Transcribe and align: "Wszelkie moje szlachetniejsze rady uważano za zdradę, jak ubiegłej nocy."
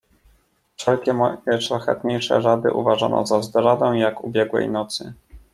"Wszelkie 0.77 1.13
moje 1.13 1.37
szlachetniejsze 1.61 2.39
rady 2.41 2.73
uważano 2.73 3.25
za 3.25 3.41
zdradę, 3.41 3.97
jak 3.97 4.23
ubiegłej 4.23 4.69
nocy." 4.69 5.13